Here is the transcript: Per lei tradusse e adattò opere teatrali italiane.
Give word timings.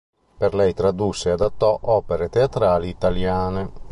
Per 0.39 0.55
lei 0.55 0.73
tradusse 0.73 1.29
e 1.29 1.33
adattò 1.33 1.77
opere 1.79 2.27
teatrali 2.27 2.89
italiane. 2.89 3.71